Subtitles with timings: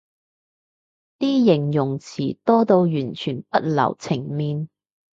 [1.19, 4.67] 啲形容詞多到完全不留情面